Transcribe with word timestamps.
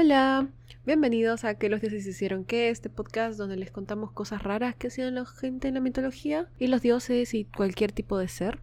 Hola, 0.00 0.46
bienvenidos 0.86 1.42
a 1.42 1.58
Que 1.58 1.68
los 1.68 1.80
dioses 1.80 2.06
hicieron 2.06 2.44
que, 2.44 2.68
este 2.68 2.88
podcast 2.88 3.36
donde 3.36 3.56
les 3.56 3.72
contamos 3.72 4.12
cosas 4.12 4.44
raras 4.44 4.76
que 4.76 4.86
hacían 4.86 5.16
la 5.16 5.26
gente 5.26 5.66
en 5.66 5.74
la 5.74 5.80
mitología 5.80 6.48
y 6.56 6.68
los 6.68 6.82
dioses 6.82 7.34
y 7.34 7.46
cualquier 7.46 7.90
tipo 7.90 8.16
de 8.16 8.28
ser. 8.28 8.60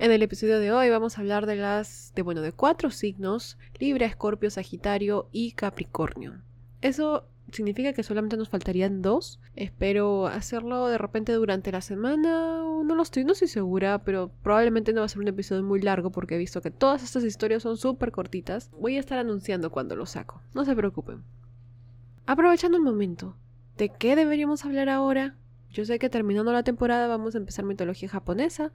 En 0.00 0.10
el 0.10 0.24
episodio 0.24 0.58
de 0.58 0.72
hoy 0.72 0.90
vamos 0.90 1.16
a 1.16 1.20
hablar 1.20 1.46
de 1.46 1.54
las 1.54 2.12
de 2.16 2.22
bueno, 2.22 2.40
de 2.40 2.50
cuatro 2.50 2.90
signos: 2.90 3.56
Libra, 3.78 4.06
Escorpio, 4.06 4.50
Sagitario 4.50 5.28
y 5.30 5.52
Capricornio. 5.52 6.42
Eso 6.80 7.28
significa 7.52 7.92
que 7.92 8.02
solamente 8.02 8.36
nos 8.36 8.48
faltarían 8.48 9.02
dos. 9.02 9.40
Espero 9.54 10.26
hacerlo 10.26 10.88
de 10.88 10.98
repente 10.98 11.32
durante 11.32 11.72
la 11.72 11.80
semana. 11.80 12.62
No 12.84 12.94
lo 12.94 13.02
estoy, 13.02 13.24
no 13.24 13.32
estoy 13.32 13.48
segura, 13.48 14.02
pero 14.04 14.30
probablemente 14.42 14.92
no 14.92 15.00
va 15.00 15.06
a 15.06 15.08
ser 15.08 15.20
un 15.20 15.28
episodio 15.28 15.62
muy 15.62 15.80
largo 15.80 16.10
porque 16.10 16.34
he 16.34 16.38
visto 16.38 16.60
que 16.60 16.70
todas 16.70 17.02
estas 17.02 17.24
historias 17.24 17.62
son 17.62 17.76
súper 17.76 18.12
cortitas. 18.12 18.70
Voy 18.72 18.96
a 18.96 19.00
estar 19.00 19.18
anunciando 19.18 19.70
cuando 19.70 19.96
lo 19.96 20.06
saco. 20.06 20.42
No 20.54 20.64
se 20.64 20.76
preocupen. 20.76 21.22
Aprovechando 22.26 22.76
el 22.76 22.82
momento, 22.82 23.36
¿de 23.76 23.88
qué 23.90 24.16
deberíamos 24.16 24.64
hablar 24.64 24.88
ahora? 24.88 25.36
Yo 25.70 25.84
sé 25.84 25.98
que 25.98 26.08
terminando 26.08 26.52
la 26.52 26.62
temporada 26.62 27.06
vamos 27.06 27.34
a 27.34 27.38
empezar 27.38 27.64
mitología 27.64 28.08
japonesa, 28.08 28.72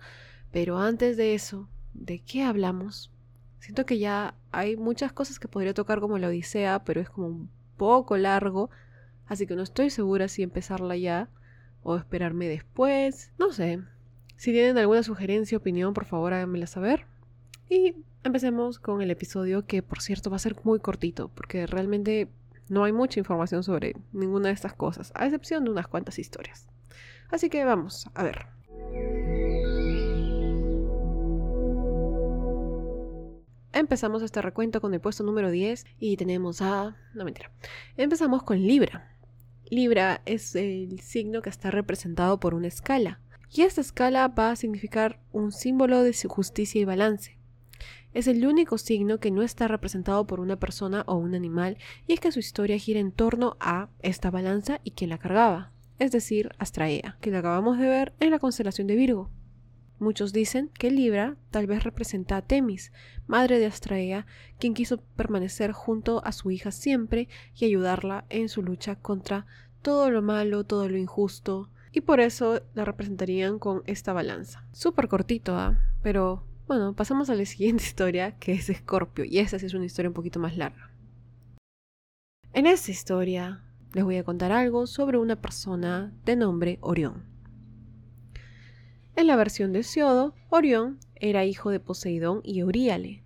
pero 0.51 0.77
antes 0.77 1.17
de 1.17 1.34
eso, 1.34 1.67
¿de 1.93 2.20
qué 2.20 2.43
hablamos? 2.43 3.12
Siento 3.59 3.85
que 3.85 3.99
ya 3.99 4.35
hay 4.51 4.77
muchas 4.77 5.12
cosas 5.12 5.40
que 5.40 5.48
podría 5.48 5.73
tocar 5.73 5.99
como 5.99 6.17
la 6.17 6.27
Odisea, 6.27 6.84
pero 6.84 7.01
es 7.01 7.09
como 7.09 7.48
poco 7.77 8.18
largo, 8.18 8.70
así 9.26 9.48
que 9.48 9.55
no 9.55 9.63
estoy 9.63 9.90
segura 9.90 10.27
si 10.27 10.43
empezarla 10.43 10.95
ya 10.98 11.29
o 11.84 11.95
esperarme 11.95 12.48
después. 12.48 13.32
No 13.40 13.51
sé. 13.51 13.79
Si 14.37 14.51
tienen 14.51 14.77
alguna 14.77 15.04
sugerencia 15.04 15.57
o 15.57 15.62
opinión, 15.62 15.93
por 15.93 16.05
favor 16.05 16.34
háganmela 16.34 16.68
saber. 16.68 17.05
Y 17.70 17.95
empecemos 18.23 18.79
con 18.79 19.01
el 19.01 19.12
episodio 19.12 19.65
que 19.65 19.82
por 19.84 20.01
cierto 20.01 20.29
va 20.29 20.35
a 20.35 20.40
ser 20.40 20.55
muy 20.63 20.79
cortito, 20.79 21.29
porque 21.29 21.68
realmente 21.68 22.29
no 22.70 22.84
hay 22.84 22.91
mucha 22.91 23.20
información 23.20 23.63
sobre 23.63 23.95
ninguna 24.13 24.48
de 24.48 24.54
estas 24.54 24.73
cosas, 24.73 25.12
a 25.15 25.26
excepción 25.26 25.65
de 25.65 25.71
unas 25.71 25.88
cuantas 25.88 26.20
historias. 26.20 26.67
Así 27.29 27.49
que 27.49 27.63
vamos, 27.65 28.10
a 28.13 28.23
ver. 28.23 28.48
Empezamos 33.82 34.21
este 34.21 34.43
recuento 34.43 34.79
con 34.79 34.93
el 34.93 35.01
puesto 35.01 35.24
número 35.24 35.49
10 35.49 35.87
y 35.98 36.15
tenemos 36.15 36.62
a... 36.62 36.96
No 37.15 37.26
mentira. 37.26 37.51
Empezamos 37.98 38.43
con 38.43 38.62
Libra. 38.62 39.18
Libra 39.71 40.21
es 40.27 40.55
el 40.55 40.99
signo 40.99 41.41
que 41.41 41.49
está 41.49 41.71
representado 41.71 42.40
por 42.40 42.54
una 42.54 42.68
escala. 42.68 43.21
Y 43.51 43.63
esta 43.63 43.82
escala 43.82 44.27
va 44.27 44.51
a 44.51 44.55
significar 44.55 45.20
un 45.32 45.51
símbolo 45.51 46.04
de 46.04 46.13
justicia 46.13 46.79
y 46.79 46.85
balance. 46.85 47.40
Es 48.13 48.27
el 48.27 48.46
único 48.46 48.77
signo 48.77 49.20
que 49.20 49.32
no 49.32 49.41
está 49.41 49.68
representado 49.68 50.27
por 50.27 50.41
una 50.41 50.60
persona 50.60 51.04
o 51.07 51.16
un 51.16 51.34
animal 51.34 51.79
y 52.05 52.13
es 52.13 52.20
que 52.20 52.32
su 52.32 52.38
historia 52.38 52.77
gira 52.77 52.99
en 52.99 53.12
torno 53.12 53.57
a 53.60 53.90
esta 54.04 54.29
balanza 54.29 54.79
y 54.84 54.91
quien 54.91 55.10
la 55.10 55.18
cargaba, 55.18 55.71
es 55.98 56.12
decir, 56.12 56.51
Astraea, 56.60 57.18
que 57.20 57.32
la 57.32 57.40
acabamos 57.40 57.79
de 57.79 57.88
ver 57.88 58.13
en 58.20 58.29
la 58.29 58.38
constelación 58.38 58.85
de 58.85 58.95
Virgo. 58.95 59.32
Muchos 60.02 60.34
dicen 60.34 60.71
que 60.80 60.90
Libra 60.90 61.38
tal 61.52 61.68
vez 61.68 61.84
representa 61.84 62.35
a 62.35 62.41
Temis, 62.41 62.91
madre 63.27 63.60
de 63.60 63.68
Astraea, 63.68 64.25
quien 64.57 64.74
quiso 64.74 64.97
permanecer 64.97 65.74
junto 65.74 66.25
a 66.25 66.31
su 66.31 66.50
hija 66.50 66.72
siempre 66.72 67.30
y 67.53 67.66
ayudarla 67.66 68.25
en 68.29 68.50
su 68.50 68.63
lucha 68.63 68.96
contra 68.96 69.46
todo 69.84 70.09
lo 70.09 70.24
malo, 70.24 70.63
todo 70.63 70.90
lo 70.90 70.97
injusto, 70.97 71.69
y 71.91 72.02
por 72.02 72.19
eso 72.19 72.63
la 72.73 72.84
representarían 72.84 73.59
con 73.59 73.84
esta 73.85 74.11
balanza. 74.11 74.66
Súper 74.72 75.07
cortito, 75.07 75.56
¿ah? 75.56 75.78
Pero 76.01 76.47
bueno, 76.66 76.95
pasamos 76.95 77.29
a 77.29 77.35
la 77.35 77.45
siguiente 77.45 77.84
historia, 77.84 78.40
que 78.40 78.53
es 78.53 78.72
Escorpio, 78.72 79.23
y 79.23 79.38
esta 79.38 79.57
es 79.57 79.73
una 79.75 79.85
historia 79.85 80.09
un 80.09 80.16
poquito 80.16 80.40
más 80.40 80.57
larga. 80.57 80.90
En 82.53 82.66
esta 82.66 82.90
historia 82.90 83.61
les 83.94 84.03
voy 84.03 84.17
a 84.17 84.23
contar 84.23 84.51
algo 84.51 84.88
sobre 84.88 85.19
una 85.19 85.35
persona 85.35 86.11
de 86.25 86.35
nombre 86.38 86.79
Orión. 86.81 87.30
En 89.21 89.27
la 89.27 89.35
versión 89.35 89.71
de 89.71 89.83
Siodo, 89.83 90.33
Orión 90.49 90.97
era 91.13 91.45
hijo 91.45 91.69
de 91.69 91.79
Poseidón 91.79 92.41
y 92.43 92.57
Euríale. 92.57 93.21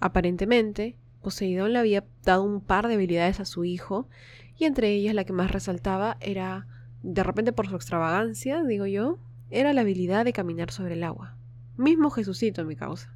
Aparentemente, 0.00 0.96
Poseidón 1.20 1.74
le 1.74 1.78
había 1.78 2.06
dado 2.22 2.42
un 2.42 2.62
par 2.62 2.88
de 2.88 2.94
habilidades 2.94 3.38
a 3.40 3.44
su 3.44 3.66
hijo, 3.66 4.08
y 4.56 4.64
entre 4.64 4.88
ellas 4.92 5.14
la 5.14 5.24
que 5.24 5.34
más 5.34 5.50
resaltaba 5.50 6.16
era, 6.20 6.66
de 7.02 7.22
repente 7.22 7.52
por 7.52 7.68
su 7.68 7.76
extravagancia, 7.76 8.64
digo 8.64 8.86
yo, 8.86 9.18
era 9.50 9.74
la 9.74 9.82
habilidad 9.82 10.24
de 10.24 10.32
caminar 10.32 10.70
sobre 10.70 10.94
el 10.94 11.04
agua. 11.04 11.36
Mismo 11.76 12.08
Jesucito 12.08 12.62
en 12.62 12.68
mi 12.68 12.76
causa. 12.76 13.14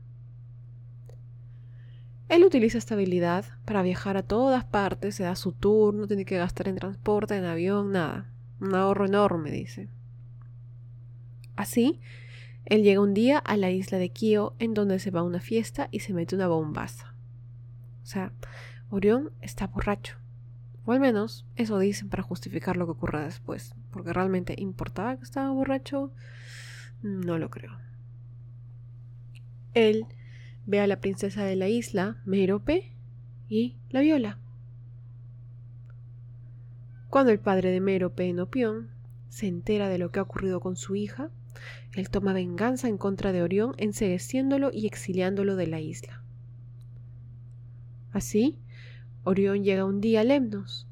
Él 2.28 2.44
utiliza 2.44 2.76
esta 2.76 2.96
habilidad 2.96 3.46
para 3.64 3.80
viajar 3.80 4.18
a 4.18 4.24
todas 4.24 4.66
partes, 4.66 5.14
se 5.14 5.22
da 5.22 5.36
su 5.36 5.52
tour, 5.52 5.94
no 5.94 6.06
tiene 6.06 6.26
que 6.26 6.36
gastar 6.36 6.68
en 6.68 6.76
transporte, 6.76 7.34
en 7.34 7.46
avión, 7.46 7.92
nada. 7.92 8.30
Un 8.60 8.74
ahorro 8.74 9.06
enorme, 9.06 9.50
dice. 9.50 9.88
Así, 11.58 11.98
él 12.66 12.84
llega 12.84 13.00
un 13.00 13.14
día 13.14 13.36
a 13.36 13.56
la 13.56 13.72
isla 13.72 13.98
de 13.98 14.10
Kio 14.10 14.54
en 14.60 14.74
donde 14.74 15.00
se 15.00 15.10
va 15.10 15.20
a 15.20 15.24
una 15.24 15.40
fiesta 15.40 15.88
y 15.90 15.98
se 15.98 16.14
mete 16.14 16.36
una 16.36 16.46
bombaza. 16.46 17.16
O 18.04 18.06
sea, 18.06 18.32
Orión 18.90 19.32
está 19.40 19.66
borracho. 19.66 20.18
O 20.84 20.92
al 20.92 21.00
menos 21.00 21.48
eso 21.56 21.80
dicen 21.80 22.10
para 22.10 22.22
justificar 22.22 22.76
lo 22.76 22.86
que 22.86 22.92
ocurra 22.92 23.24
después. 23.24 23.74
Porque 23.90 24.12
realmente 24.12 24.54
importaba 24.56 25.16
que 25.16 25.24
estaba 25.24 25.50
borracho. 25.50 26.12
No 27.02 27.38
lo 27.38 27.50
creo. 27.50 27.76
Él 29.74 30.06
ve 30.64 30.78
a 30.78 30.86
la 30.86 31.00
princesa 31.00 31.42
de 31.42 31.56
la 31.56 31.66
isla, 31.66 32.22
Mérope, 32.24 32.92
y 33.48 33.78
la 33.90 34.00
viola. 34.00 34.38
Cuando 37.10 37.32
el 37.32 37.40
padre 37.40 37.72
de 37.72 37.80
Mérope, 37.80 38.28
Enopión, 38.28 38.90
se 39.28 39.48
entera 39.48 39.88
de 39.88 39.98
lo 39.98 40.12
que 40.12 40.20
ha 40.20 40.22
ocurrido 40.22 40.60
con 40.60 40.76
su 40.76 40.94
hija, 40.94 41.32
él 42.00 42.10
toma 42.10 42.32
venganza 42.32 42.88
en 42.88 42.98
contra 42.98 43.32
de 43.32 43.42
Orión, 43.42 43.74
ensegueciéndolo 43.76 44.70
y 44.72 44.86
exiliándolo 44.86 45.56
de 45.56 45.66
la 45.66 45.80
isla. 45.80 46.22
Así, 48.12 48.58
Orión 49.24 49.64
llega 49.64 49.84
un 49.84 50.00
día 50.00 50.20
a 50.20 50.24
Lemnos, 50.24 50.86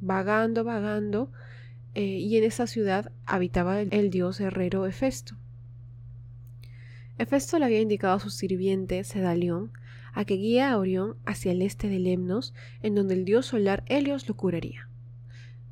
vagando, 0.00 0.64
vagando, 0.64 1.30
eh, 1.94 2.18
y 2.18 2.36
en 2.36 2.44
esa 2.44 2.66
ciudad 2.66 3.12
habitaba 3.24 3.80
el, 3.80 4.10
dios 4.10 4.40
herrero 4.40 4.86
Hefesto. 4.86 5.36
Hefesto 7.18 7.58
le 7.58 7.64
había 7.64 7.80
indicado 7.80 8.14
a 8.14 8.20
su 8.20 8.30
sirviente 8.30 9.02
Sedalión 9.04 9.72
a 10.12 10.24
que 10.24 10.34
guía 10.34 10.70
a 10.70 10.78
Orión 10.78 11.16
hacia 11.26 11.52
el 11.52 11.60
este 11.62 11.88
de 11.88 11.98
Lemnos, 11.98 12.54
en 12.82 12.94
donde 12.94 13.14
el 13.14 13.24
dios 13.24 13.46
solar 13.46 13.82
Helios 13.86 14.28
lo 14.28 14.36
curaría. 14.36 14.88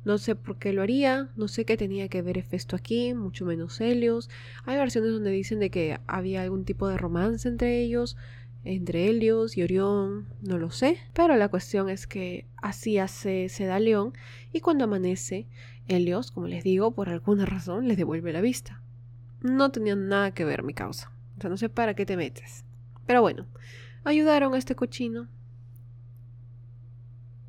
No 0.05 0.19
sé 0.19 0.35
por 0.35 0.59
qué 0.59 0.71
lo 0.71 0.83
haría, 0.83 1.31
no 1.35 1.47
sé 1.47 1.65
qué 1.65 1.77
tenía 1.77 2.07
que 2.09 2.21
ver 2.21 2.37
Hefesto 2.37 2.75
aquí, 2.75 3.15
mucho 3.15 3.43
menos 3.43 3.81
Helios. 3.81 4.29
Hay 4.63 4.77
versiones 4.77 5.11
donde 5.11 5.31
dicen 5.31 5.59
de 5.59 5.71
que 5.71 5.99
había 6.05 6.43
algún 6.43 6.63
tipo 6.63 6.87
de 6.87 6.97
romance 6.97 7.47
entre 7.47 7.81
ellos, 7.81 8.15
entre 8.63 9.09
Helios 9.09 9.57
y 9.57 9.63
Orión, 9.63 10.27
no 10.41 10.59
lo 10.59 10.69
sé. 10.69 10.99
Pero 11.13 11.35
la 11.35 11.49
cuestión 11.49 11.89
es 11.89 12.05
que 12.05 12.45
así 12.57 12.99
hace 12.99 13.49
Sedaleón 13.49 14.13
y 14.53 14.59
cuando 14.59 14.83
amanece, 14.83 15.47
Helios, 15.87 16.31
como 16.31 16.47
les 16.47 16.63
digo, 16.63 16.91
por 16.91 17.09
alguna 17.09 17.47
razón 17.47 17.87
les 17.87 17.97
devuelve 17.97 18.31
la 18.31 18.41
vista. 18.41 18.83
No 19.41 19.71
tenía 19.71 19.95
nada 19.95 20.35
que 20.35 20.45
ver 20.45 20.61
mi 20.61 20.75
causa. 20.75 21.11
O 21.37 21.41
sea, 21.41 21.49
no 21.49 21.57
sé 21.57 21.67
para 21.67 21.95
qué 21.95 22.05
te 22.05 22.15
metes. 22.15 22.63
Pero 23.07 23.21
bueno, 23.21 23.47
ayudaron 24.03 24.53
a 24.53 24.57
este 24.59 24.75
cochino. 24.75 25.27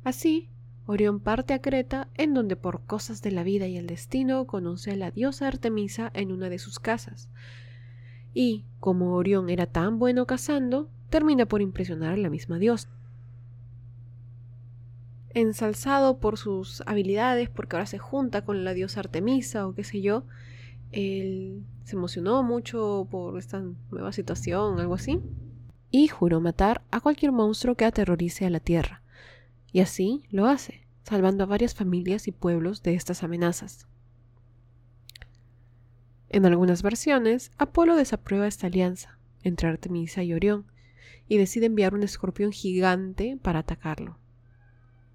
Así, 0.03 0.49
Orión 0.89 1.19
parte 1.19 1.53
a 1.53 1.59
Creta, 1.59 2.07
en 2.15 2.33
donde 2.33 2.55
por 2.55 2.79
cosas 2.85 3.21
de 3.21 3.31
la 3.31 3.43
vida 3.43 3.67
y 3.67 3.75
el 3.75 3.87
destino 3.87 4.47
conoce 4.47 4.91
a 4.91 4.95
la 4.95 5.11
diosa 5.11 5.45
Artemisa 5.45 6.09
en 6.13 6.31
una 6.31 6.49
de 6.49 6.59
sus 6.59 6.79
casas. 6.79 7.27
Y, 8.33 8.63
como 8.79 9.15
Orión 9.15 9.49
era 9.49 9.65
tan 9.65 9.99
bueno 9.99 10.25
cazando, 10.25 10.89
termina 11.09 11.45
por 11.45 11.61
impresionar 11.61 12.13
a 12.13 12.17
la 12.17 12.29
misma 12.29 12.57
diosa. 12.57 12.87
Ensalzado 15.33 16.19
por 16.19 16.37
sus 16.37 16.81
habilidades, 16.85 17.49
porque 17.49 17.75
ahora 17.75 17.85
se 17.85 17.97
junta 17.97 18.45
con 18.45 18.63
la 18.63 18.73
diosa 18.73 19.01
Artemisa 19.01 19.67
o 19.67 19.75
qué 19.75 19.83
sé 19.83 20.01
yo, 20.01 20.23
él 20.93 21.65
se 21.83 21.97
emocionó 21.97 22.43
mucho 22.43 23.09
por 23.11 23.37
esta 23.37 23.61
nueva 23.91 24.13
situación, 24.13 24.79
algo 24.79 24.93
así, 24.93 25.19
y 25.91 26.07
juró 26.07 26.39
matar 26.39 26.81
a 26.91 27.01
cualquier 27.01 27.33
monstruo 27.33 27.75
que 27.75 27.83
aterrorice 27.83 28.45
a 28.45 28.49
la 28.49 28.61
tierra 28.61 29.01
y 29.71 29.81
así 29.81 30.23
lo 30.29 30.47
hace, 30.47 30.85
salvando 31.03 31.43
a 31.43 31.47
varias 31.47 31.75
familias 31.75 32.27
y 32.27 32.31
pueblos 32.31 32.83
de 32.83 32.95
estas 32.95 33.23
amenazas. 33.23 33.87
En 36.29 36.45
algunas 36.45 36.83
versiones, 36.83 37.51
Apolo 37.57 37.95
desaprueba 37.95 38.47
esta 38.47 38.67
alianza 38.67 39.17
entre 39.43 39.69
Artemisa 39.69 40.23
y 40.23 40.33
Orión 40.33 40.65
y 41.27 41.37
decide 41.37 41.67
enviar 41.67 41.93
un 41.93 42.03
escorpión 42.03 42.51
gigante 42.51 43.37
para 43.41 43.59
atacarlo. 43.59 44.17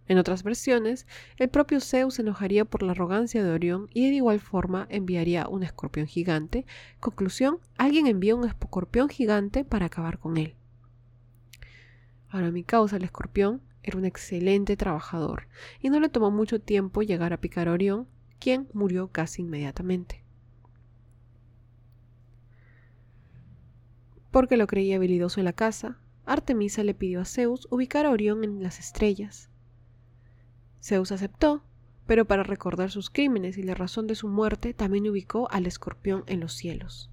En 0.08 0.18
otras 0.18 0.42
versiones, 0.42 1.06
el 1.36 1.48
propio 1.48 1.80
Zeus 1.80 2.14
se 2.14 2.22
enojaría 2.22 2.64
por 2.64 2.82
la 2.82 2.92
arrogancia 2.92 3.42
de 3.42 3.50
Orión 3.50 3.88
y 3.94 4.08
de 4.08 4.16
igual 4.16 4.40
forma 4.40 4.86
enviaría 4.90 5.48
un 5.48 5.62
escorpión 5.62 6.06
gigante. 6.06 6.66
Conclusión, 6.98 7.58
alguien 7.78 8.06
envía 8.06 8.34
un 8.34 8.46
escorpión 8.46 9.08
gigante 9.08 9.64
para 9.64 9.86
acabar 9.86 10.18
con 10.18 10.36
él. 10.36 10.54
Ahora 12.28 12.50
mi 12.50 12.64
causa, 12.64 12.96
el 12.96 13.04
escorpión, 13.04 13.62
era 13.82 13.98
un 13.98 14.04
excelente 14.04 14.76
trabajador 14.76 15.48
y 15.80 15.90
no 15.90 16.00
le 16.00 16.08
tomó 16.08 16.30
mucho 16.30 16.60
tiempo 16.60 17.02
llegar 17.02 17.32
a 17.32 17.40
picar 17.40 17.68
a 17.68 17.72
Orión, 17.72 18.06
quien 18.38 18.68
murió 18.72 19.08
casi 19.08 19.42
inmediatamente. 19.42 20.22
Porque 24.30 24.56
lo 24.56 24.66
creía 24.66 24.96
habilidoso 24.96 25.40
en 25.40 25.44
la 25.44 25.52
casa, 25.52 25.98
Artemisa 26.24 26.82
le 26.84 26.94
pidió 26.94 27.20
a 27.20 27.24
Zeus 27.24 27.66
ubicar 27.70 28.06
a 28.06 28.10
Orión 28.10 28.44
en 28.44 28.62
las 28.62 28.78
estrellas. 28.78 29.50
Zeus 30.80 31.12
aceptó, 31.12 31.62
pero 32.06 32.24
para 32.24 32.42
recordar 32.42 32.90
sus 32.90 33.10
crímenes 33.10 33.58
y 33.58 33.62
la 33.62 33.74
razón 33.74 34.06
de 34.06 34.14
su 34.14 34.28
muerte 34.28 34.74
también 34.74 35.08
ubicó 35.08 35.50
al 35.50 35.66
escorpión 35.66 36.24
en 36.26 36.40
los 36.40 36.54
cielos. 36.54 37.10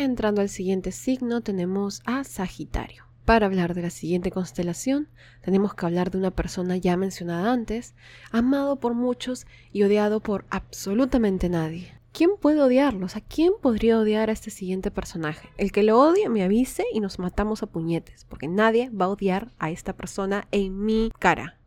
Entrando 0.00 0.40
al 0.40 0.48
siguiente 0.48 0.92
signo 0.92 1.42
tenemos 1.42 2.00
a 2.06 2.24
Sagitario. 2.24 3.04
Para 3.26 3.44
hablar 3.44 3.74
de 3.74 3.82
la 3.82 3.90
siguiente 3.90 4.30
constelación, 4.30 5.10
tenemos 5.42 5.74
que 5.74 5.84
hablar 5.84 6.10
de 6.10 6.16
una 6.16 6.30
persona 6.30 6.78
ya 6.78 6.96
mencionada 6.96 7.52
antes, 7.52 7.94
amado 8.32 8.80
por 8.80 8.94
muchos 8.94 9.46
y 9.72 9.82
odiado 9.82 10.20
por 10.20 10.46
absolutamente 10.48 11.50
nadie. 11.50 11.92
¿Quién 12.12 12.30
puede 12.40 12.62
odiarlos? 12.62 13.14
¿A 13.14 13.20
quién 13.20 13.52
podría 13.60 13.98
odiar 13.98 14.30
a 14.30 14.32
este 14.32 14.48
siguiente 14.50 14.90
personaje? 14.90 15.50
El 15.58 15.70
que 15.70 15.82
lo 15.82 16.00
odie 16.00 16.30
me 16.30 16.44
avise 16.44 16.86
y 16.94 17.00
nos 17.00 17.18
matamos 17.18 17.62
a 17.62 17.66
puñetes, 17.66 18.24
porque 18.24 18.48
nadie 18.48 18.88
va 18.88 19.04
a 19.04 19.10
odiar 19.10 19.52
a 19.58 19.70
esta 19.70 19.92
persona 19.92 20.48
en 20.50 20.82
mi 20.82 21.12
cara. 21.18 21.58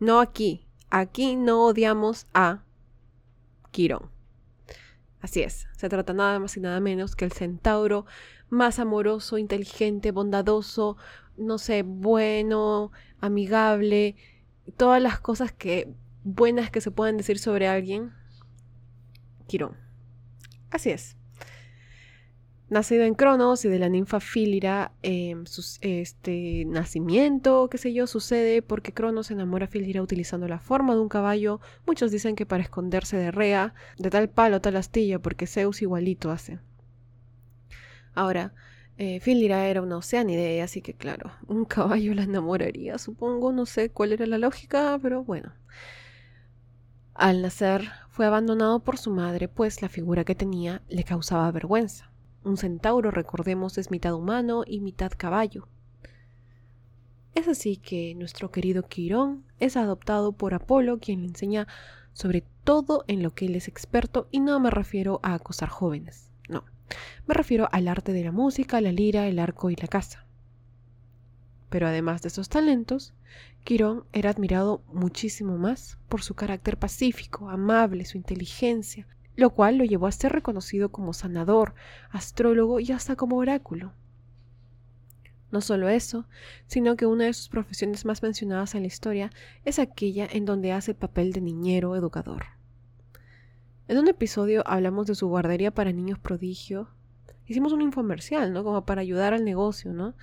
No 0.00 0.20
aquí. 0.20 0.66
Aquí 0.88 1.36
no 1.36 1.66
odiamos 1.66 2.26
a 2.32 2.64
Quirón. 3.70 4.13
Así 5.24 5.40
es, 5.40 5.66
se 5.74 5.88
trata 5.88 6.12
nada 6.12 6.38
más 6.38 6.54
y 6.58 6.60
nada 6.60 6.80
menos 6.80 7.16
que 7.16 7.24
el 7.24 7.32
centauro 7.32 8.04
más 8.50 8.78
amoroso, 8.78 9.38
inteligente, 9.38 10.10
bondadoso, 10.10 10.98
no 11.38 11.56
sé, 11.56 11.82
bueno, 11.82 12.92
amigable, 13.22 14.16
todas 14.76 15.00
las 15.00 15.20
cosas 15.20 15.50
que 15.50 15.88
buenas 16.24 16.70
que 16.70 16.82
se 16.82 16.90
pueden 16.90 17.16
decir 17.16 17.38
sobre 17.38 17.68
alguien. 17.68 18.12
Quirón. 19.46 19.78
Así 20.70 20.90
es. 20.90 21.16
Nacido 22.74 23.04
en 23.04 23.14
Cronos 23.14 23.64
y 23.64 23.68
de 23.68 23.78
la 23.78 23.88
ninfa 23.88 24.18
Fílira, 24.18 24.90
em, 25.02 25.44
este 25.80 26.64
nacimiento, 26.66 27.68
qué 27.70 27.78
sé 27.78 27.92
yo, 27.92 28.08
sucede 28.08 28.62
porque 28.62 28.92
Cronos 28.92 29.30
enamora 29.30 29.66
a 29.66 29.68
Fílira 29.68 30.02
utilizando 30.02 30.48
la 30.48 30.58
forma 30.58 30.96
de 30.96 31.00
un 31.00 31.08
caballo. 31.08 31.60
Muchos 31.86 32.10
dicen 32.10 32.34
que 32.34 32.46
para 32.46 32.64
esconderse 32.64 33.16
de 33.16 33.30
Rea, 33.30 33.74
de 33.96 34.10
tal 34.10 34.28
palo, 34.28 34.60
tal 34.60 34.74
astilla, 34.74 35.20
porque 35.20 35.46
Zeus 35.46 35.82
igualito 35.82 36.32
hace. 36.32 36.58
Ahora, 38.12 38.54
eh, 38.98 39.20
Fílira 39.20 39.68
era 39.68 39.80
una 39.80 39.98
oceánide, 39.98 40.60
así 40.60 40.82
que 40.82 40.94
claro, 40.94 41.30
un 41.46 41.64
caballo 41.76 42.12
la 42.12 42.24
enamoraría, 42.24 42.98
supongo, 42.98 43.52
no 43.52 43.66
sé 43.66 43.90
cuál 43.90 44.12
era 44.14 44.26
la 44.26 44.38
lógica, 44.38 44.98
pero 45.00 45.22
bueno. 45.22 45.52
Al 47.14 47.40
nacer, 47.40 47.88
fue 48.08 48.26
abandonado 48.26 48.82
por 48.82 48.98
su 48.98 49.12
madre, 49.12 49.46
pues 49.46 49.80
la 49.80 49.88
figura 49.88 50.24
que 50.24 50.34
tenía 50.34 50.82
le 50.88 51.04
causaba 51.04 51.52
vergüenza. 51.52 52.10
Un 52.44 52.58
centauro, 52.58 53.10
recordemos, 53.10 53.78
es 53.78 53.90
mitad 53.90 54.14
humano 54.14 54.64
y 54.66 54.80
mitad 54.80 55.10
caballo. 55.16 55.66
Es 57.34 57.48
así 57.48 57.78
que 57.78 58.14
nuestro 58.14 58.50
querido 58.50 58.82
Quirón 58.82 59.44
es 59.58 59.76
adoptado 59.76 60.32
por 60.32 60.52
Apolo, 60.52 60.98
quien 60.98 61.22
le 61.22 61.28
enseña 61.28 61.66
sobre 62.12 62.44
todo 62.62 63.04
en 63.08 63.22
lo 63.22 63.34
que 63.34 63.46
él 63.46 63.56
es 63.56 63.66
experto, 63.66 64.28
y 64.30 64.40
no 64.40 64.60
me 64.60 64.70
refiero 64.70 65.20
a 65.22 65.34
acosar 65.34 65.68
jóvenes, 65.70 66.30
no. 66.48 66.64
Me 67.26 67.34
refiero 67.34 67.68
al 67.72 67.88
arte 67.88 68.12
de 68.12 68.22
la 68.22 68.30
música, 68.30 68.80
la 68.80 68.92
lira, 68.92 69.26
el 69.26 69.38
arco 69.38 69.70
y 69.70 69.76
la 69.76 69.88
caza. 69.88 70.26
Pero 71.70 71.88
además 71.88 72.22
de 72.22 72.28
esos 72.28 72.50
talentos, 72.50 73.14
Quirón 73.64 74.04
era 74.12 74.30
admirado 74.30 74.82
muchísimo 74.92 75.56
más 75.56 75.98
por 76.08 76.22
su 76.22 76.34
carácter 76.34 76.78
pacífico, 76.78 77.48
amable, 77.48 78.04
su 78.04 78.18
inteligencia, 78.18 79.08
lo 79.36 79.50
cual 79.50 79.78
lo 79.78 79.84
llevó 79.84 80.06
a 80.06 80.12
ser 80.12 80.32
reconocido 80.32 80.90
como 80.90 81.12
sanador, 81.12 81.74
astrólogo 82.10 82.80
y 82.80 82.92
hasta 82.92 83.16
como 83.16 83.36
oráculo. 83.36 83.92
No 85.50 85.60
solo 85.60 85.88
eso, 85.88 86.26
sino 86.66 86.96
que 86.96 87.06
una 87.06 87.26
de 87.26 87.32
sus 87.32 87.48
profesiones 87.48 88.04
más 88.04 88.22
mencionadas 88.22 88.74
en 88.74 88.82
la 88.82 88.88
historia 88.88 89.30
es 89.64 89.78
aquella 89.78 90.26
en 90.30 90.44
donde 90.44 90.72
hace 90.72 90.92
el 90.92 90.96
papel 90.96 91.32
de 91.32 91.40
niñero 91.40 91.94
educador. 91.94 92.46
En 93.86 93.98
un 93.98 94.08
episodio 94.08 94.62
hablamos 94.66 95.06
de 95.06 95.14
su 95.14 95.28
guardería 95.28 95.70
para 95.70 95.92
niños 95.92 96.18
prodigio. 96.18 96.88
Hicimos 97.46 97.72
un 97.72 97.82
infomercial, 97.82 98.52
¿no? 98.52 98.64
Como 98.64 98.84
para 98.84 99.02
ayudar 99.02 99.34
al 99.34 99.44
negocio, 99.44 99.92
¿no? 99.92 100.14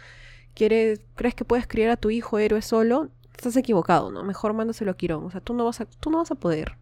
¿Quieres, 0.56 1.02
¿Crees 1.16 1.36
que 1.36 1.46
puedes 1.46 1.68
criar 1.68 1.92
a 1.92 1.98
tu 1.98 2.10
hijo 2.10 2.40
héroe 2.40 2.62
solo? 2.62 3.10
Estás 3.32 3.56
equivocado, 3.56 4.12
¿no? 4.12 4.24
Mejor 4.24 4.54
mándaselo 4.54 4.92
a 4.92 4.98
Quirón. 4.98 5.26
O 5.26 5.32
sea, 5.32 5.42
tú 5.42 5.54
no 5.54 5.64
vas 5.64 5.80
a, 5.80 5.86
tú 5.86 6.10
no 6.10 6.18
vas 6.18 6.32
a 6.32 6.36
poder. 6.36 6.78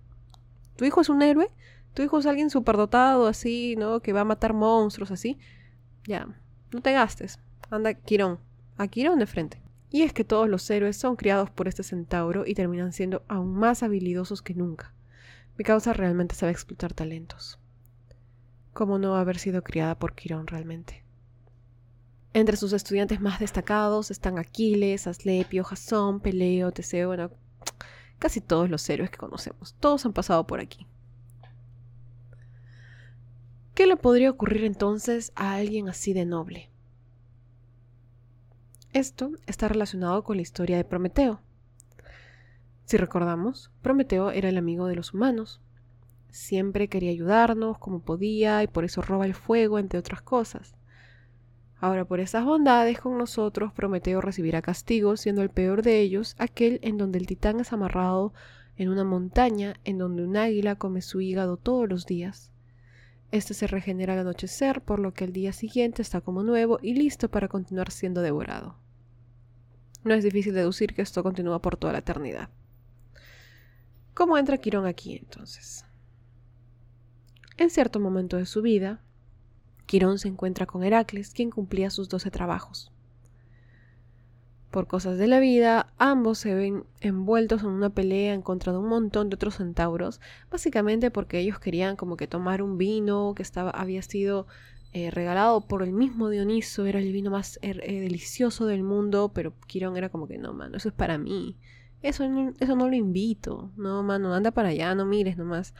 ¿Tu 0.76 0.86
hijo 0.86 1.02
es 1.02 1.10
un 1.10 1.22
héroe? 1.22 1.52
Tu 1.94 2.04
hijo 2.04 2.20
es 2.20 2.26
alguien 2.26 2.50
superdotado, 2.50 3.28
así, 3.28 3.76
¿no? 3.78 4.02
Que 4.02 4.14
va 4.14 4.22
a 4.22 4.26
matar 4.26 4.54
monstruos, 4.54 5.12
así. 5.12 5.38
Ya, 6.06 6.28
no 6.72 6.82
te 6.82 6.94
gastes. 6.94 7.40
Anda, 7.70 7.94
Quirón. 7.94 8.40
A 8.78 8.88
Quirón 8.88 9.20
de 9.20 9.26
frente. 9.26 9.62
Y 9.92 10.04
es 10.04 10.14
que 10.14 10.24
todos 10.24 10.48
los 10.48 10.70
héroes 10.70 10.98
son 10.98 11.16
criados 11.16 11.50
por 11.50 11.68
este 11.68 11.84
centauro 11.84 12.46
y 12.46 12.54
terminan 12.54 12.94
siendo 12.94 13.24
aún 13.28 13.54
más 13.54 13.82
habilidosos 13.82 14.42
que 14.42 14.54
nunca. 14.54 14.94
Mi 15.58 15.66
causa 15.66 15.94
realmente 15.94 16.36
sabe 16.36 16.52
explotar 16.52 16.94
talentos. 16.94 17.60
¿Cómo 18.74 19.00
no 19.00 19.16
haber 19.16 19.40
sido 19.40 19.64
criada 19.64 19.98
por 19.98 20.14
Quirón 20.14 20.48
realmente? 20.48 21.04
Entre 22.34 22.56
sus 22.56 22.74
estudiantes 22.74 23.20
más 23.20 23.40
destacados 23.40 24.12
están 24.12 24.38
Aquiles, 24.38 25.08
Aslepio, 25.08 25.64
Jasón, 25.64 26.20
Peleo, 26.20 26.72
Teseo, 26.72 27.08
bueno, 27.08 27.32
casi 28.20 28.40
todos 28.40 28.70
los 28.70 28.88
héroes 28.88 29.10
que 29.10 29.18
conocemos. 29.18 29.76
Todos 29.80 30.06
han 30.06 30.14
pasado 30.14 30.46
por 30.46 30.60
aquí. 30.60 30.86
¿Qué 33.80 33.88
le 33.88 33.96
podría 33.96 34.30
ocurrir 34.30 34.66
entonces 34.66 35.32
a 35.36 35.54
alguien 35.54 35.88
así 35.88 36.12
de 36.12 36.26
noble? 36.26 36.70
Esto 38.92 39.32
está 39.48 39.70
relacionado 39.70 40.22
con 40.26 40.36
la 40.36 40.42
historia 40.42 40.76
de 40.76 40.84
Prometeo. 40.84 41.40
Si 42.84 42.98
recordamos, 42.98 43.72
Prometeo 43.82 44.32
era 44.32 44.50
el 44.50 44.58
amigo 44.58 44.88
de 44.88 44.98
los 44.98 45.14
humanos. 45.14 45.62
Siempre 46.28 46.90
quería 46.90 47.12
ayudarnos 47.12 47.78
como 47.78 48.02
podía 48.02 48.62
y 48.64 48.68
por 48.68 48.84
eso 48.84 49.02
roba 49.02 49.26
el 49.26 49.34
fuego, 49.34 49.80
entre 49.80 49.98
otras 49.98 50.22
cosas. 50.22 50.76
Ahora, 51.80 52.04
por 52.04 52.20
esas 52.20 52.44
bondades 52.44 53.00
con 53.00 53.18
nosotros, 53.18 53.72
Prometeo 53.72 54.20
recibirá 54.20 54.62
castigo, 54.62 55.16
siendo 55.16 55.42
el 55.42 55.52
peor 55.52 55.84
de 55.84 56.02
ellos 56.02 56.36
aquel 56.38 56.82
en 56.84 56.98
donde 56.98 57.18
el 57.18 57.28
titán 57.28 57.62
es 57.62 57.72
amarrado 57.72 58.34
en 58.76 58.90
una 58.90 59.06
montaña 59.06 59.76
en 59.86 59.98
donde 59.98 60.26
un 60.26 60.36
águila 60.36 60.76
come 60.76 61.02
su 61.02 61.22
hígado 61.22 61.56
todos 61.56 61.88
los 61.88 62.06
días. 62.06 62.52
Este 63.32 63.54
se 63.54 63.68
regenera 63.68 64.14
al 64.14 64.20
anochecer, 64.20 64.82
por 64.82 65.00
lo 65.00 65.14
que 65.14 65.24
el 65.24 65.34
día 65.34 65.54
siguiente 65.54 66.02
está 66.02 66.22
como 66.22 66.44
nuevo 66.44 66.80
y 66.82 66.96
listo 66.96 67.30
para 67.30 67.48
continuar 67.48 67.92
siendo 67.92 68.22
devorado. 68.22 68.76
No 70.04 70.14
es 70.14 70.24
difícil 70.24 70.54
deducir 70.54 70.94
que 70.94 71.02
esto 71.02 71.22
continúa 71.22 71.62
por 71.62 71.78
toda 71.78 71.94
la 71.94 72.00
eternidad. 72.00 72.50
¿Cómo 74.14 74.38
entra 74.38 74.58
Quirón 74.58 74.86
aquí 74.86 75.16
entonces? 75.16 75.86
En 77.58 77.70
cierto 77.70 78.00
momento 78.00 78.38
de 78.38 78.46
su 78.46 78.62
vida, 78.62 79.02
Quirón 79.86 80.18
se 80.18 80.28
encuentra 80.28 80.66
con 80.66 80.84
Heracles, 80.84 81.32
quien 81.32 81.52
cumplía 81.52 81.90
sus 81.90 82.10
doce 82.10 82.32
trabajos. 82.32 82.92
Por 84.72 84.86
cosas 84.86 85.18
de 85.18 85.28
la 85.28 85.40
vida, 85.40 85.92
ambos 85.98 86.38
se 86.38 86.54
ven 86.54 86.84
envueltos 87.02 87.62
en 87.64 87.70
una 87.70 87.90
pelea 87.90 88.34
en 88.34 88.44
contra 88.44 88.72
de 88.72 88.78
un 88.78 88.88
montón 88.88 89.30
de 89.30 89.36
otros 89.36 89.56
centauros, 89.56 90.22
básicamente 90.52 91.10
porque 91.10 91.40
ellos 91.40 91.60
querían 91.60 91.96
como 91.96 92.18
que 92.18 92.28
tomar 92.28 92.62
un 92.62 92.78
vino 92.78 93.34
que 93.36 93.42
estaba, 93.42 93.72
había 93.72 94.04
sido 94.04 94.46
eh, 94.94 95.12
regalado 95.12 95.62
por 95.62 95.82
el 95.82 95.92
mismo 95.92 96.30
Dioniso, 96.30 96.86
era 96.86 97.00
el 97.00 97.12
vino 97.12 97.32
más 97.32 97.58
eh, 97.62 97.74
delicioso 97.74 98.66
del 98.68 98.84
mundo, 98.84 99.32
pero 99.34 99.54
Quirón 99.68 99.98
era 99.98 100.10
como 100.10 100.28
que 100.28 100.38
no, 100.38 100.54
mano, 100.54 100.78
eso 100.78 100.90
es 100.90 100.96
para 100.96 101.18
mí. 101.18 101.58
Eso 102.02 102.28
no, 102.30 102.54
eso 102.60 102.76
no 102.76 102.88
lo 102.88 102.96
invito. 102.96 103.72
No, 103.76 104.04
mano, 104.04 104.34
anda 104.34 104.52
para 104.52 104.70
allá, 104.70 104.96
no 104.96 105.06
mires 105.06 105.38
nomás. 105.38 105.74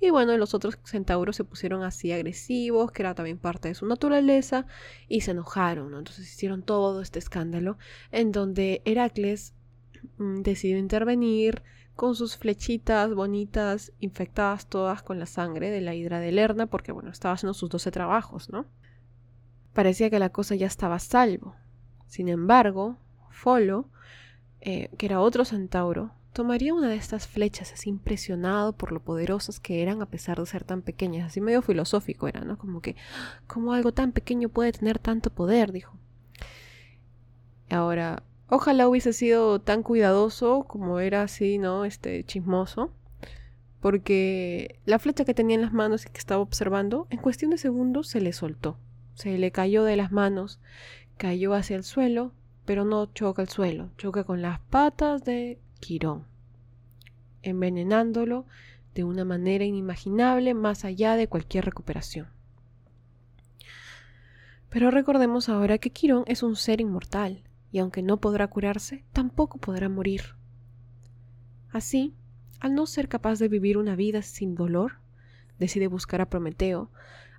Y 0.00 0.10
bueno, 0.10 0.36
los 0.36 0.54
otros 0.54 0.78
centauros 0.84 1.36
se 1.36 1.44
pusieron 1.44 1.82
así 1.82 2.12
agresivos, 2.12 2.92
que 2.92 3.02
era 3.02 3.14
también 3.14 3.38
parte 3.38 3.68
de 3.68 3.74
su 3.74 3.86
naturaleza, 3.86 4.66
y 5.08 5.22
se 5.22 5.32
enojaron, 5.32 5.90
¿no? 5.90 5.98
Entonces 5.98 6.32
hicieron 6.32 6.62
todo 6.62 7.00
este 7.00 7.18
escándalo, 7.18 7.76
en 8.12 8.30
donde 8.30 8.82
Heracles 8.84 9.54
mm, 10.18 10.42
decidió 10.42 10.78
intervenir 10.78 11.62
con 11.96 12.14
sus 12.14 12.36
flechitas 12.36 13.12
bonitas, 13.14 13.92
infectadas 14.00 14.68
todas 14.68 15.02
con 15.02 15.18
la 15.18 15.26
sangre 15.26 15.70
de 15.70 15.80
la 15.80 15.94
hidra 15.94 16.20
de 16.20 16.32
Lerna, 16.32 16.66
porque 16.66 16.92
bueno, 16.92 17.10
estaba 17.10 17.34
haciendo 17.34 17.54
sus 17.54 17.70
doce 17.70 17.90
trabajos, 17.90 18.48
¿no? 18.50 18.66
Parecía 19.72 20.08
que 20.08 20.20
la 20.20 20.30
cosa 20.30 20.54
ya 20.54 20.68
estaba 20.68 20.96
a 20.96 21.00
salvo. 21.00 21.56
Sin 22.06 22.28
embargo, 22.28 22.98
Folo 23.30 23.90
eh, 24.64 24.88
que 24.96 25.06
era 25.06 25.20
otro 25.20 25.44
centauro, 25.44 26.12
tomaría 26.32 26.72
una 26.72 26.88
de 26.88 26.96
estas 26.96 27.28
flechas 27.28 27.72
así 27.72 27.90
impresionado 27.90 28.72
por 28.72 28.92
lo 28.92 29.00
poderosas 29.00 29.60
que 29.60 29.82
eran 29.82 30.00
a 30.00 30.06
pesar 30.06 30.40
de 30.40 30.46
ser 30.46 30.64
tan 30.64 30.80
pequeñas. 30.80 31.26
Así 31.26 31.40
medio 31.40 31.60
filosófico 31.60 32.28
era, 32.28 32.40
¿no? 32.40 32.56
Como 32.56 32.80
que, 32.80 32.96
¿cómo 33.46 33.74
algo 33.74 33.92
tan 33.92 34.12
pequeño 34.12 34.48
puede 34.48 34.72
tener 34.72 34.98
tanto 34.98 35.28
poder? 35.28 35.70
Dijo. 35.70 35.96
Ahora, 37.70 38.22
ojalá 38.48 38.88
hubiese 38.88 39.12
sido 39.12 39.60
tan 39.60 39.82
cuidadoso 39.82 40.64
como 40.64 40.98
era 40.98 41.22
así, 41.22 41.58
¿no? 41.58 41.84
Este 41.84 42.24
chismoso. 42.24 42.90
Porque 43.80 44.80
la 44.86 44.98
flecha 44.98 45.26
que 45.26 45.34
tenía 45.34 45.56
en 45.56 45.62
las 45.62 45.74
manos 45.74 46.06
y 46.06 46.08
que 46.08 46.18
estaba 46.18 46.40
observando, 46.40 47.06
en 47.10 47.18
cuestión 47.18 47.50
de 47.50 47.58
segundos 47.58 48.08
se 48.08 48.22
le 48.22 48.32
soltó. 48.32 48.78
Se 49.14 49.36
le 49.36 49.52
cayó 49.52 49.84
de 49.84 49.96
las 49.96 50.10
manos, 50.10 50.58
cayó 51.18 51.52
hacia 51.52 51.76
el 51.76 51.84
suelo, 51.84 52.32
pero 52.64 52.84
no 52.84 53.06
choca 53.06 53.42
el 53.42 53.48
suelo, 53.48 53.90
choca 53.98 54.24
con 54.24 54.42
las 54.42 54.60
patas 54.60 55.24
de 55.24 55.58
Quirón, 55.80 56.24
envenenándolo 57.42 58.46
de 58.94 59.04
una 59.04 59.24
manera 59.24 59.64
inimaginable 59.64 60.54
más 60.54 60.84
allá 60.84 61.16
de 61.16 61.28
cualquier 61.28 61.64
recuperación. 61.64 62.28
Pero 64.70 64.90
recordemos 64.90 65.48
ahora 65.48 65.78
que 65.78 65.90
Quirón 65.90 66.24
es 66.26 66.42
un 66.42 66.56
ser 66.56 66.80
inmortal, 66.80 67.42
y 67.70 67.80
aunque 67.80 68.02
no 68.02 68.18
podrá 68.18 68.46
curarse, 68.48 69.04
tampoco 69.12 69.58
podrá 69.58 69.88
morir. 69.88 70.36
Así, 71.70 72.14
al 72.60 72.74
no 72.74 72.86
ser 72.86 73.08
capaz 73.08 73.38
de 73.40 73.48
vivir 73.48 73.78
una 73.78 73.96
vida 73.96 74.22
sin 74.22 74.54
dolor, 74.54 74.98
decide 75.58 75.88
buscar 75.88 76.20
a 76.20 76.30
Prometeo, 76.30 76.90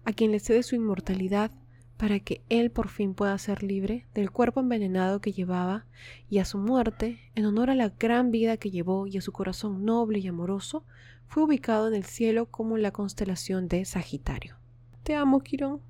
a 0.03 0.13
quien 0.13 0.31
le 0.31 0.39
cede 0.39 0.61
su 0.61 0.75
inmortalidad 0.75 1.51
para 1.97 2.19
que 2.19 2.41
él 2.49 2.71
por 2.71 2.89
fin 2.89 3.13
pueda 3.13 3.37
ser 3.37 3.63
libre 3.63 4.05
del 4.13 4.31
cuerpo 4.31 4.59
envenenado 4.59 5.21
que 5.21 5.31
llevaba 5.31 5.85
y 6.29 6.39
a 6.39 6.45
su 6.45 6.57
muerte, 6.57 7.19
en 7.35 7.45
honor 7.45 7.69
a 7.69 7.75
la 7.75 7.89
gran 7.89 8.31
vida 8.31 8.57
que 8.57 8.71
llevó 8.71 9.07
y 9.07 9.17
a 9.17 9.21
su 9.21 9.31
corazón 9.31 9.85
noble 9.85 10.19
y 10.19 10.27
amoroso, 10.27 10.83
fue 11.27 11.43
ubicado 11.43 11.87
en 11.87 11.95
el 11.95 12.03
cielo 12.03 12.47
como 12.47 12.77
la 12.77 12.91
constelación 12.91 13.67
de 13.67 13.85
Sagitario. 13.85 14.57
Te 15.03 15.15
amo, 15.15 15.39
Quirón. 15.41 15.81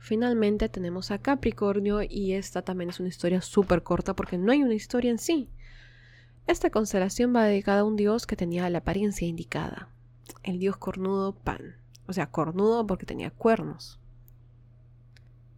Finalmente 0.00 0.68
tenemos 0.68 1.10
a 1.10 1.18
Capricornio 1.18 2.00
y 2.00 2.34
esta 2.34 2.62
también 2.62 2.90
es 2.90 3.00
una 3.00 3.08
historia 3.08 3.40
súper 3.40 3.82
corta 3.82 4.14
porque 4.14 4.38
no 4.38 4.52
hay 4.52 4.62
una 4.62 4.74
historia 4.74 5.10
en 5.10 5.18
sí. 5.18 5.50
Esta 6.46 6.70
constelación 6.70 7.34
va 7.34 7.44
dedicada 7.44 7.80
a 7.80 7.84
un 7.84 7.96
dios 7.96 8.24
que 8.24 8.36
tenía 8.36 8.70
la 8.70 8.78
apariencia 8.78 9.26
indicada, 9.26 9.88
el 10.42 10.58
dios 10.58 10.76
cornudo 10.76 11.34
Pan. 11.34 11.76
O 12.06 12.12
sea, 12.12 12.30
cornudo 12.30 12.86
porque 12.86 13.06
tenía 13.06 13.30
cuernos. 13.30 14.00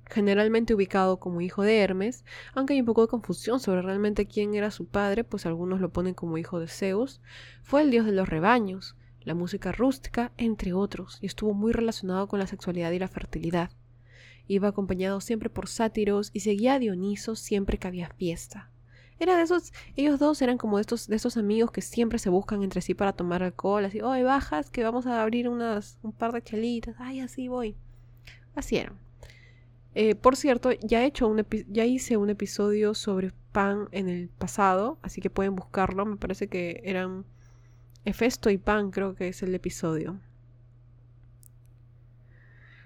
Generalmente 0.07 0.75
ubicado 0.75 1.19
como 1.21 1.43
hijo 1.43 1.63
de 1.63 1.79
Hermes, 1.81 2.25
aunque 2.55 2.73
hay 2.73 2.81
un 2.81 2.87
poco 2.87 3.03
de 3.03 3.09
confusión 3.09 3.61
sobre 3.61 3.83
realmente 3.83 4.27
quién 4.27 4.55
era 4.55 4.71
su 4.71 4.87
padre, 4.87 5.23
pues 5.23 5.45
algunos 5.45 5.81
lo 5.81 5.91
ponen 5.91 6.15
como 6.15 6.39
hijo 6.39 6.61
de 6.61 6.69
Zeus, 6.69 7.21
fue 7.63 7.83
el 7.83 7.91
dios 7.91 8.07
de 8.07 8.13
los 8.13 8.29
rebaños, 8.29 8.97
la 9.21 9.35
música 9.35 9.73
rústica, 9.73 10.33
entre 10.39 10.73
otros, 10.73 11.19
y 11.21 11.27
estuvo 11.27 11.53
muy 11.53 11.73
relacionado 11.73 12.27
con 12.29 12.39
la 12.39 12.47
sexualidad 12.47 12.93
y 12.93 12.99
la 12.99 13.09
fertilidad. 13.09 13.71
Iba 14.47 14.69
acompañado 14.69 15.21
siempre 15.21 15.51
por 15.51 15.69
sátiros 15.69 16.31
y 16.33 16.41
seguía 16.41 16.75
a 16.75 16.79
Dioniso 16.79 17.37
siempre 17.37 17.77
que 17.77 17.87
había 17.87 18.09
fiesta. 18.09 18.71
Era 19.21 19.37
de 19.37 19.43
esos, 19.43 19.73
ellos 19.97 20.19
dos 20.19 20.41
eran 20.43 20.59
como 20.59 20.77
de 20.77 20.83
estos, 20.83 21.09
de 21.09 21.17
esos 21.17 21.37
amigos 21.37 21.71
que 21.71 21.81
siempre 21.81 22.19
se 22.19 22.31
buscan 22.31 22.63
entre 22.63 22.81
sí 22.81 22.95
para 22.95 23.13
tomar 23.13 23.43
alcohol, 23.43 23.85
así, 23.85 24.01
oye, 24.01 24.23
bajas, 24.23 24.71
que 24.71 24.85
vamos 24.85 25.07
a 25.07 25.23
abrir 25.23 25.49
unas, 25.49 25.99
un 26.03 26.13
par 26.13 26.33
de 26.33 26.43
chelitas, 26.43 26.95
ay, 26.99 27.21
así 27.21 27.49
voy. 27.49 27.77
Así 28.55 28.77
eran. 28.77 28.99
Eh, 29.95 30.15
por 30.15 30.37
cierto, 30.37 30.71
ya, 30.73 31.03
he 31.03 31.07
hecho 31.07 31.27
un 31.27 31.45
ya 31.69 31.85
hice 31.85 32.17
un 32.17 32.31
episodio 32.31 32.95
sobre 32.95 33.33
Pan 33.53 33.89
en 33.91 34.09
el 34.09 34.29
pasado, 34.29 34.99
así 35.03 35.21
que 35.21 35.31
pueden 35.31 35.57
buscarlo, 35.57 36.07
me 36.07 36.17
parece 36.17 36.49
que 36.49 36.81
eran 36.85 37.25
Hefesto 38.05 38.51
y 38.51 38.59
Pan, 38.59 38.91
creo 38.91 39.15
que 39.15 39.29
es 39.29 39.43
el 39.43 39.55
episodio. 39.55 40.21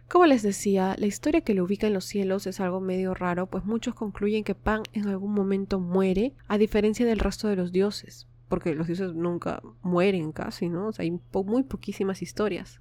Como 0.08 0.26
les 0.26 0.42
decía, 0.42 0.94
la 0.98 1.06
historia 1.06 1.40
que 1.40 1.54
lo 1.54 1.64
ubica 1.64 1.86
en 1.86 1.94
los 1.94 2.04
cielos 2.04 2.46
es 2.46 2.60
algo 2.60 2.80
medio 2.80 3.14
raro, 3.14 3.46
pues 3.46 3.64
muchos 3.64 3.94
concluyen 3.94 4.44
que 4.44 4.54
Pan 4.54 4.82
en 4.92 5.08
algún 5.08 5.32
momento 5.32 5.80
muere, 5.80 6.34
a 6.48 6.58
diferencia 6.58 7.06
del 7.06 7.18
resto 7.18 7.48
de 7.48 7.56
los 7.56 7.72
dioses, 7.72 8.28
porque 8.48 8.74
los 8.74 8.86
dioses 8.86 9.14
nunca 9.14 9.62
mueren 9.80 10.32
casi, 10.32 10.68
¿no? 10.68 10.88
O 10.88 10.92
sea, 10.92 11.04
hay 11.04 11.18
muy 11.32 11.62
poquísimas 11.62 12.20
historias. 12.20 12.80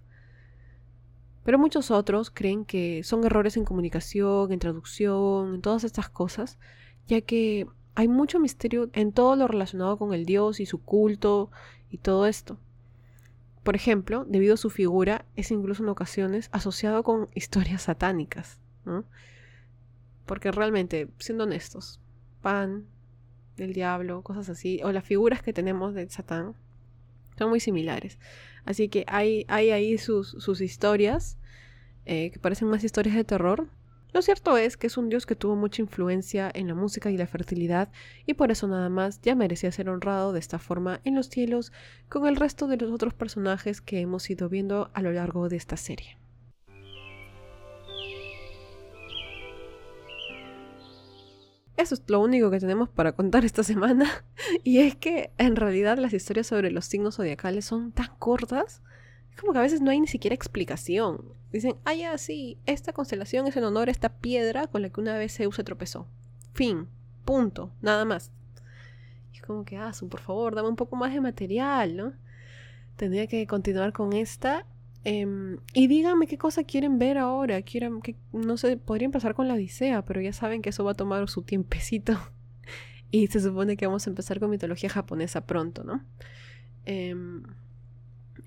Pero 1.44 1.58
muchos 1.58 1.90
otros 1.90 2.30
creen 2.30 2.66
que 2.66 3.04
son 3.04 3.24
errores 3.25 3.58
en 3.58 3.66
comunicación, 3.66 4.51
en 4.51 4.60
traducción, 4.60 5.56
en 5.56 5.62
todas 5.62 5.84
estas 5.84 6.10
cosas, 6.10 6.60
ya 7.08 7.22
que 7.22 7.66
hay 7.96 8.08
mucho 8.08 8.40
misterio 8.40 8.90
en 8.94 9.12
todo 9.12 9.36
lo 9.36 9.48
relacionado 9.48 9.98
con 9.98 10.13
el 10.13 10.25
dios 10.25 10.60
y 10.60 10.66
su 10.66 10.82
culto 10.84 11.50
y 11.90 11.98
todo 11.98 12.25
esto. 12.28 12.58
Por 13.63 13.75
ejemplo, 13.75 14.25
debido 14.27 14.56
a 14.56 14.58
su 14.58 14.70
figura, 14.70 15.25
es 15.36 15.51
incluso 15.51 15.84
en 15.84 15.89
ocasiones 15.89 16.50
asociado 16.51 17.03
con 17.03 17.30
historias 17.36 17.84
satánicas, 17.84 18.60
¿no? 18.86 19.06
Porque 20.25 20.51
realmente, 20.51 21.10
siendo 21.20 21.44
honestos, 21.44 22.00
Pan, 22.41 22.88
del 23.58 23.74
diablo, 23.74 24.24
cosas 24.24 24.50
así, 24.50 24.82
o 24.84 24.91
las 24.91 25.03
figuras 25.03 25.44
que 25.44 25.53
tenemos 25.53 25.94
de 25.94 26.10
Satán, 26.10 26.56
son 27.38 27.50
muy 27.50 27.60
similares. 27.60 28.18
Así 28.65 28.89
que 28.89 29.03
hay, 29.08 29.46
hay 29.48 29.72
ahí 29.72 29.98
sus, 29.98 30.30
sus 30.30 30.62
historias, 30.62 31.38
eh, 32.06 32.32
que 32.32 32.39
parecen 32.39 32.68
más 32.68 32.84
historias 32.84 33.15
de 33.15 33.24
terror, 33.24 33.68
lo 34.13 34.22
cierto 34.22 34.58
es 34.58 34.75
que 34.75 34.88
es 34.88 34.98
un 34.98 35.10
dios 35.10 35.25
que 35.25 35.36
tuvo 35.36 35.56
mucha 35.56 35.82
influencia 35.82 36.51
en 36.53 36.68
la 36.68 36.75
música 36.75 37.12
y 37.12 37.18
la 37.18 37.27
fertilidad 37.27 37.89
y 38.25 38.34
por 38.34 38.51
eso 38.51 38.68
nada 38.68 38.89
más 38.89 39.22
ya 39.22 39.36
merecía 39.36 39.72
ser 39.72 39.89
honrado 39.89 40.34
de 40.34 40.39
esta 40.39 40.60
forma 40.60 41.00
en 41.06 41.15
los 41.15 41.27
cielos 41.27 41.72
con 42.10 42.27
el 42.27 42.36
resto 42.36 42.68
de 42.68 42.77
los 42.77 42.91
otros 42.91 43.13
personajes 43.13 43.80
que 43.80 44.01
hemos 44.01 44.30
ido 44.30 44.50
viendo 44.50 44.91
a 44.94 45.01
lo 45.01 45.12
largo 45.12 45.48
de 45.48 45.56
esta 45.56 45.77
serie. 45.77 46.18
Eso 51.77 51.96
es 51.96 52.03
lo 52.08 52.20
único 52.20 52.51
que 52.51 52.60
tenemos 52.60 52.89
para 52.89 53.13
contar 53.13 53.44
esta 53.44 53.63
semana. 53.63 54.25
Y 54.63 54.80
es 54.80 54.96
que 54.96 55.32
en 55.38 55.56
realidad 55.56 55.98
las 55.98 56.13
historias 56.13 56.48
sobre 56.48 56.70
los 56.70 56.86
signos 56.86 57.15
zodiacales 57.15 57.65
son 57.65 57.91
tan 57.91 58.15
cortas 58.20 58.84
es 59.32 59.40
como 59.40 59.54
que 59.54 59.60
a 59.60 59.64
veces 59.64 59.82
no 59.82 59.92
hay 59.92 60.00
ni 60.00 60.08
siquiera 60.08 60.36
explicación. 60.36 61.24
Dicen, 61.52 61.76
ah, 61.84 61.94
ya, 61.94 62.18
sí, 62.18 62.58
esta 62.66 62.94
constelación 62.94 63.48
es 63.48 63.58
en 63.58 63.64
honor 63.64 63.90
a 63.90 63.92
esta 63.92 64.10
piedra 64.10 64.68
con 64.68 64.82
la 64.82 64.90
que 64.90 65.02
una 65.02 65.18
vez 65.18 65.36
Zeus 65.36 65.56
se 65.56 65.64
tropezó. 65.64 66.08
Fin, 66.54 66.88
punto, 67.26 67.72
nada 67.82 68.06
más. 68.06 68.32
Y 69.34 69.38
es 69.38 69.42
como 69.42 69.66
que, 69.66 69.78
ah, 69.78 69.92
por 70.10 70.20
favor, 70.22 70.56
dame 70.56 70.70
un 70.70 70.76
poco 70.76 70.96
más 70.96 71.14
de 71.14 71.22
material, 71.22 71.98
¿no? 71.98 72.14
Tendría 72.96 73.28
que 73.28 73.46
continuar 73.48 73.94
con 73.94 74.14
esta. 74.14 74.66
Em, 75.04 75.58
y 75.74 75.88
díganme 75.88 76.28
qué 76.28 76.38
cosa 76.38 76.64
quieren 76.64 77.00
ver 77.00 77.18
ahora. 77.18 77.62
Quieren, 77.64 78.02
que, 78.02 78.16
no 78.32 78.58
sé, 78.58 78.78
podría 78.78 79.06
empezar 79.06 79.34
con 79.34 79.48
la 79.48 79.56
Odisea, 79.56 80.06
pero 80.06 80.22
ya 80.22 80.34
saben 80.34 80.62
que 80.62 80.70
eso 80.70 80.84
va 80.84 80.92
a 80.92 80.96
tomar 80.96 81.28
su 81.30 81.42
tiempecito. 81.42 82.18
y 83.12 83.28
se 83.28 83.42
supone 83.42 83.76
que 83.76 83.88
vamos 83.88 84.08
a 84.08 84.10
empezar 84.10 84.40
con 84.40 84.50
mitología 84.50 84.90
japonesa 84.90 85.46
pronto, 85.46 85.84
¿no? 85.84 86.02
Eh, 86.86 87.16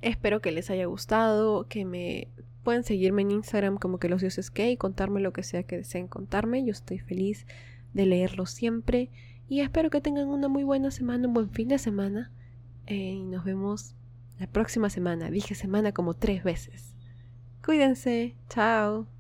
Espero 0.03 0.41
que 0.41 0.53
les 0.53 0.71
haya 0.71 0.87
gustado, 0.87 1.67
que 1.69 1.85
me 1.85 2.29
puedan 2.63 2.85
seguirme 2.85 3.23
en 3.23 3.31
Instagram 3.31 3.77
como 3.77 3.99
que 3.99 4.09
los 4.09 4.21
dioses 4.21 4.51
que 4.51 4.71
y 4.71 4.77
contarme 4.77 5.21
lo 5.21 5.33
que 5.33 5.43
sea 5.43 5.63
que 5.63 5.77
deseen 5.79 6.09
contarme. 6.09 6.65
Yo 6.65 6.73
estoy 6.73 6.99
feliz 6.99 7.47
de 7.93 8.07
leerlo 8.07 8.47
siempre 8.47 9.11
y 9.49 9.61
espero 9.61 9.91
que 9.91 10.01
tengan 10.01 10.29
una 10.29 10.49
muy 10.49 10.65
buena 10.65 10.91
semana, 10.91 11.29
un 11.29 11.35
buen 11.35 11.51
fin 11.51 11.69
de 11.69 11.79
semana 11.79 12.31
eh, 12.87 12.95
y 12.95 13.23
nos 13.23 13.45
vemos 13.45 13.95
la 14.39 14.47
próxima 14.47 14.91
semana. 14.91 15.31
Dije 15.31 15.55
semana 15.55 15.93
como 15.93 16.15
tres 16.15 16.43
veces. 16.43 16.95
Cuídense, 17.65 18.35
chao. 18.49 19.14